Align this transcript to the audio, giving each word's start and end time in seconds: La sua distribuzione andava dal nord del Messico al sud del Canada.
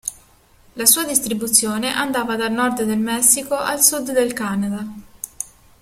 La 0.73 0.85
sua 0.87 1.03
distribuzione 1.05 1.93
andava 1.93 2.35
dal 2.35 2.51
nord 2.51 2.81
del 2.81 2.97
Messico 2.97 3.55
al 3.55 3.83
sud 3.83 4.11
del 4.13 4.33
Canada. 4.33 4.83